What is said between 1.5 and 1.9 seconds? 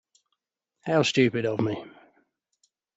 me!